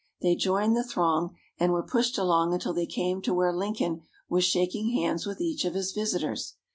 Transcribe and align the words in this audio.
They 0.23 0.33
joined 0.33 0.75
the 0.75 0.83
throng, 0.83 1.35
and 1.59 1.71
were 1.71 1.83
pushed 1.83 2.17
along 2.17 2.55
until 2.55 2.73
they 2.73 2.87
came 2.87 3.21
to 3.21 3.35
where 3.35 3.53
Lincoln 3.53 4.01
was 4.27 4.43
shaking 4.45 4.95
hands 4.95 5.27
with 5.27 5.39
each 5.39 5.63
of 5.63 5.75
his 5.75 5.91
visitors. 5.91 6.55